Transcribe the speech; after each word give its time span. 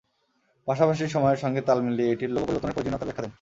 পাশাপাশি 0.67 1.03
সময়ের 1.07 1.39
সঙ্গে 1.43 1.61
তাল 1.67 1.79
মিলিয়ে 1.85 2.11
এটির 2.13 2.31
লোগো 2.31 2.45
পরিবর্তনের 2.47 2.75
প্রয়োজনীয়তার 2.75 3.07
ব্যাখ্যা 3.07 3.23
দেন। 3.23 3.29